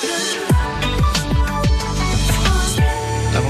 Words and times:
Christmas. 0.00 0.47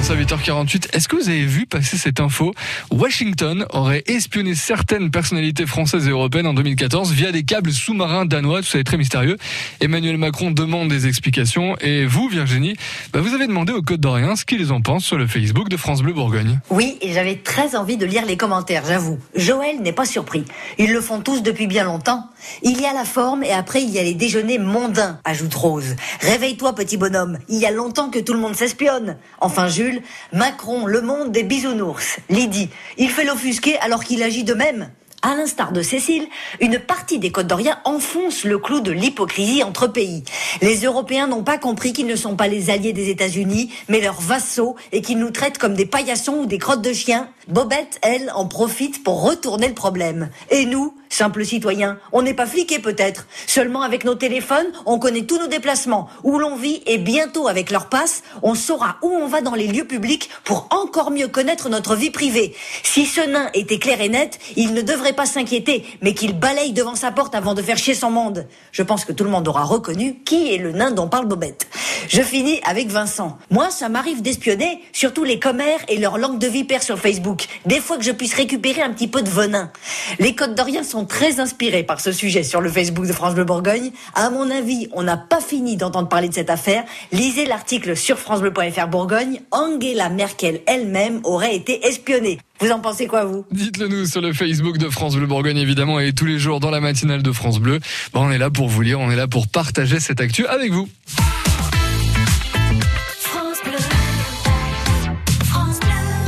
Ça, 0.08 0.15
8h48, 0.15 0.95
est-ce 0.95 1.07
que 1.07 1.17
vous 1.17 1.29
avez 1.29 1.45
vu 1.45 1.67
passer 1.67 1.99
cette 1.99 2.19
info? 2.19 2.54
Washington 2.91 3.67
aurait 3.75 4.04
espionné 4.07 4.54
certaines 4.54 5.11
personnalités 5.11 5.66
françaises 5.66 6.09
et 6.09 6.11
européennes 6.11 6.46
en 6.46 6.54
2014 6.54 7.12
via 7.12 7.30
des 7.30 7.43
câbles 7.43 7.71
sous-marins 7.71 8.25
danois, 8.25 8.62
tout 8.62 8.68
ça 8.68 8.79
est 8.79 8.84
très 8.84 8.96
mystérieux. 8.96 9.36
Emmanuel 9.82 10.16
Macron 10.16 10.50
demande 10.50 10.89
des 10.89 11.07
explications 11.09 11.77
et 11.82 12.07
vous, 12.07 12.27
Virginie, 12.27 12.75
bah 13.12 13.21
vous 13.21 13.34
avez 13.34 13.46
demandé 13.46 13.75
aux 13.75 13.82
Côtes 13.82 14.00
d'Orient 14.00 14.34
ce 14.34 14.46
qu'ils 14.46 14.73
en 14.73 14.80
pensent 14.80 15.05
sur 15.05 15.18
le 15.18 15.27
Facebook 15.27 15.68
de 15.68 15.77
France 15.77 16.00
Bleu 16.00 16.14
Bourgogne. 16.14 16.59
Oui, 16.70 16.96
et 17.02 17.12
j'avais 17.12 17.36
très 17.36 17.77
envie 17.77 17.98
de 17.98 18.06
lire 18.06 18.25
les 18.25 18.38
commentaires, 18.38 18.84
j'avoue. 18.86 19.18
Joël 19.34 19.82
n'est 19.82 19.93
pas 19.93 20.06
surpris. 20.06 20.46
Ils 20.79 20.90
le 20.90 21.02
font 21.02 21.20
tous 21.20 21.43
depuis 21.43 21.66
bien 21.66 21.84
longtemps. 21.84 22.30
Il 22.62 22.80
y 22.80 22.86
a 22.86 22.95
la 22.95 23.04
forme 23.04 23.45
et 23.45 23.52
après 23.52 23.82
il 23.82 23.90
y 23.90 23.98
a 23.98 24.02
les 24.02 24.14
déjeuners 24.14 24.59
mondains, 24.59 25.20
ajoute 25.25 25.52
Rose. 25.52 25.96
Réveille-toi 26.22 26.75
petit 26.75 26.96
bonhomme, 26.96 27.36
il 27.50 27.59
y 27.59 27.66
a 27.66 27.70
longtemps 27.70 28.09
que 28.09 28.20
tout 28.20 28.32
le 28.32 28.41
monde 28.41 28.55
s'espionne. 28.55 29.19
Enfin 29.41 29.69
Jules, 29.69 29.98
Macron, 30.33 30.87
le 30.87 31.01
monde 31.01 31.33
des 31.33 31.43
bisounours. 31.43 32.19
Lydie, 32.29 32.70
il 32.97 33.11
fait 33.11 33.25
l'offusquer 33.25 33.79
alors 33.79 34.05
qu'il 34.05 34.23
agit 34.23 34.45
de 34.45 34.55
même. 34.55 34.91
À 35.20 35.34
l'instar 35.34 35.73
de 35.73 35.83
Cécile, 35.83 36.29
une 36.61 36.79
partie 36.79 37.19
des 37.19 37.33
Côtes 37.33 37.48
d'Orient 37.48 37.77
enfonce 37.84 38.45
le 38.45 38.56
clou 38.56 38.79
de 38.79 38.92
l'hypocrisie 38.92 39.65
entre 39.65 39.89
pays. 39.89 40.23
Les 40.62 40.84
Européens 40.84 41.27
n'ont 41.27 41.42
pas 41.42 41.59
compris 41.59 41.92
qu'ils 41.92 42.06
ne 42.06 42.15
sont 42.15 42.37
pas 42.37 42.47
les 42.47 42.70
alliés 42.70 42.92
des 42.92 43.11
États-Unis, 43.11 43.73
mais 43.89 44.01
leurs 44.01 44.20
vassaux, 44.20 44.77
et 44.92 45.03
qu'ils 45.03 45.19
nous 45.19 45.33
traitent 45.33 45.59
comme 45.59 45.75
des 45.75 45.87
paillassons 45.87 46.42
ou 46.42 46.47
des 46.47 46.59
crottes 46.59 46.83
de 46.83 46.92
chiens. 46.92 47.30
Bobette, 47.48 47.98
elle, 48.03 48.30
en 48.33 48.47
profite 48.47 49.03
pour 49.03 49.25
retourner 49.25 49.67
le 49.67 49.75
problème. 49.75 50.30
Et 50.51 50.67
nous, 50.67 50.95
simples 51.09 51.45
citoyens, 51.45 51.98
on 52.12 52.23
n'est 52.23 52.35
pas 52.35 52.47
fliqués 52.47 52.79
peut-être. 52.79 53.27
Seulement 53.47 53.83
avec 53.83 54.05
nos 54.05 54.15
téléphones, 54.15 54.67
on 54.87 54.98
connaît 54.98 55.23
tous 55.23 55.39
nos 55.39 55.47
déplacements, 55.47 56.09
où 56.25 56.39
l'on 56.39 56.57
vit, 56.57 56.83
et 56.87 56.98
bientôt 56.98 57.48
avec 57.48 57.71
leur 57.71 57.89
passe, 57.89 58.23
on 58.43 58.55
saura 58.55 58.97
où 59.03 59.09
on 59.09 59.27
va 59.27 59.41
dans 59.41 59.55
les 59.55 59.67
lieux 59.67 59.84
publics 59.84 60.31
pour 60.45 60.69
encore 60.70 61.11
mieux 61.11 61.28
connaître 61.28 61.69
notre 61.69 61.95
vie 61.95 62.11
privée. 62.11 62.55
Si 62.83 63.06
ce 63.06 63.20
nain 63.20 63.50
était 63.55 63.78
clair 63.78 64.00
et 64.00 64.09
net, 64.09 64.39
il 64.56 64.75
ne 64.75 64.83
devrait 64.83 65.12
pas 65.12 65.27
s'inquiéter, 65.27 65.84
mais 66.03 66.15
qu'il 66.15 66.39
balaye 66.39 66.73
devant 66.73 66.95
sa 66.95 67.11
porte 67.11 67.34
avant 67.34 67.55
de 67.55 67.62
faire 67.62 67.78
chier 67.78 67.95
son 67.95 68.11
monde. 68.11 68.47
Je 68.72 68.83
pense 68.83 69.05
que 69.05 69.12
tout 69.12 69.25
le 69.25 69.31
monde 69.31 69.48
aura 69.48 69.65
reconnu 69.65 70.22
qui 70.25 70.55
est 70.55 70.59
le 70.59 70.72
nain 70.72 70.91
dont 70.91 71.09
parle 71.09 71.27
Bobette. 71.27 71.67
Je 72.09 72.23
finis 72.23 72.59
avec 72.64 72.89
Vincent. 72.89 73.39
Moi, 73.51 73.70
ça 73.70 73.91
m'arrive 73.91 74.23
d'espionner, 74.23 74.81
surtout 74.92 75.25
les 75.25 75.39
commères 75.39 75.81
et 75.89 75.98
leur 75.98 76.17
langue 76.17 76.39
de 76.39 76.47
vipère 76.47 76.83
sur 76.83 76.98
Facebook. 76.98 77.47
Des 77.67 77.81
fois 77.81 77.98
que 77.98 78.05
je 78.05 78.12
puisse 78.12 78.33
récupérer 78.33 78.81
un 78.81 78.92
petit 78.92 79.09
peu 79.09 79.20
de 79.20 79.28
venin. 79.28 79.70
Les 80.19 80.34
Côtes 80.34 80.55
d'Orient 80.55 80.84
sont 80.84 81.05
très 81.05 81.39
inspirés 81.39 81.83
par 81.83 82.00
ce 82.00 82.11
sujet 82.12 82.42
sur 82.45 82.62
le 82.62 82.70
Facebook 82.70 83.06
de 83.06 83.12
France 83.12 83.34
Bleu 83.34 83.45
Bourgogne. 83.45 83.91
À 84.15 84.31
mon 84.31 84.50
avis, 84.50 84.89
on 84.92 85.03
n'a 85.03 85.19
pas 85.19 85.41
fini 85.41 85.77
d'entendre 85.77 86.09
parler 86.09 86.31
de 86.31 86.34
cette 86.34 86.48
affaire. 86.48 86.84
Lisez 87.12 87.45
l'article 87.45 87.95
sur 87.95 88.19
francebleu.fr 88.19 88.89
Bourgogne. 88.89 89.43
Angela 89.50 90.09
Merkel 90.09 90.61
elle-même 90.67 91.20
aurait 91.25 91.55
été 91.55 91.87
espionnée. 91.87 92.39
Vous 92.61 92.70
en 92.70 92.81
pensez 92.81 93.06
quoi, 93.06 93.25
vous? 93.25 93.45
Dites-le 93.53 93.87
nous 93.87 94.06
sur 94.06 94.22
le 94.22 94.33
Facebook 94.33 94.78
de 94.78 94.89
France 94.89 95.15
Bleu 95.15 95.27
Bourgogne, 95.27 95.59
évidemment, 95.59 96.00
et 96.00 96.12
tous 96.12 96.25
les 96.25 96.39
jours 96.39 96.59
dans 96.59 96.70
la 96.70 96.81
matinale 96.81 97.22
de 97.22 97.33
France 97.33 97.61
Bleu. 97.61 97.81
On 98.15 98.31
est 98.31 98.39
là 98.39 98.50
pour 98.50 98.69
vous 98.69 98.81
lire, 98.81 98.98
on 98.98 99.11
est 99.11 99.17
là 99.17 99.28
pour 99.28 99.47
partager 99.47 100.00
cette 100.00 100.20
actu 100.20 100.47
avec 100.47 100.72
vous. 100.72 100.89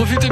Profitez 0.01 0.29